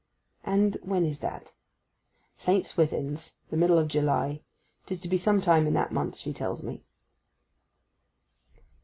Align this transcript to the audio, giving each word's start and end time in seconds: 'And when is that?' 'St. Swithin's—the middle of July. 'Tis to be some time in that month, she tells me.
'And 0.43 0.77
when 0.81 1.05
is 1.05 1.19
that?' 1.19 1.53
'St. 2.35 2.65
Swithin's—the 2.65 3.55
middle 3.55 3.77
of 3.77 3.87
July. 3.87 4.41
'Tis 4.87 4.99
to 5.01 5.07
be 5.07 5.15
some 5.15 5.41
time 5.41 5.67
in 5.67 5.75
that 5.75 5.91
month, 5.91 6.17
she 6.17 6.33
tells 6.33 6.63
me. 6.63 6.81